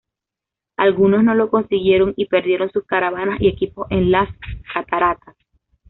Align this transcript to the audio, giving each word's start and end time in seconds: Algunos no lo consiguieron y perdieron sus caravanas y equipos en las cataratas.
Algunos 0.77 1.23
no 1.23 1.35
lo 1.35 1.51
consiguieron 1.51 2.13
y 2.17 2.25
perdieron 2.25 2.71
sus 2.71 2.83
caravanas 2.87 3.39
y 3.39 3.47
equipos 3.47 3.85
en 3.91 4.09
las 4.09 4.27
cataratas. 4.73 5.35